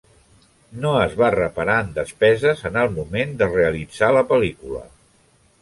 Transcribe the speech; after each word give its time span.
No 0.85 0.93
es 1.01 1.13
va 1.19 1.27
reparar 1.35 1.75
en 1.83 1.93
despeses 1.99 2.65
en 2.71 2.81
el 2.85 2.91
moment 2.97 3.37
de 3.43 3.51
realitzar 3.53 4.11
la 4.19 4.29
pel·lícula. 4.33 4.83